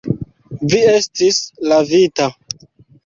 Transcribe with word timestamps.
Vi 0.71 0.79
estis 0.93 1.41
lavita. 1.73 2.31